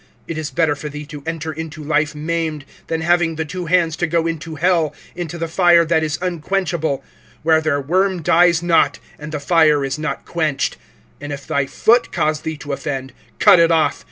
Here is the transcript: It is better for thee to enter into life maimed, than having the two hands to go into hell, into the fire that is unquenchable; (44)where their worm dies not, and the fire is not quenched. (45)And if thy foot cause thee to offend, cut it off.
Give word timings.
It 0.27 0.35
is 0.35 0.49
better 0.49 0.75
for 0.75 0.89
thee 0.89 1.05
to 1.05 1.21
enter 1.27 1.51
into 1.53 1.83
life 1.83 2.15
maimed, 2.15 2.65
than 2.87 3.01
having 3.01 3.35
the 3.35 3.45
two 3.45 3.67
hands 3.67 3.95
to 3.97 4.07
go 4.07 4.25
into 4.25 4.55
hell, 4.55 4.95
into 5.15 5.37
the 5.37 5.47
fire 5.47 5.85
that 5.85 6.01
is 6.01 6.17
unquenchable; 6.23 7.03
(44)where 7.45 7.61
their 7.61 7.79
worm 7.79 8.23
dies 8.23 8.63
not, 8.63 8.97
and 9.19 9.31
the 9.31 9.39
fire 9.39 9.85
is 9.85 9.99
not 9.99 10.25
quenched. 10.25 10.77
(45)And 11.21 11.31
if 11.33 11.45
thy 11.45 11.67
foot 11.67 12.11
cause 12.11 12.41
thee 12.41 12.57
to 12.57 12.73
offend, 12.73 13.13
cut 13.37 13.59
it 13.59 13.69
off. 13.69 13.99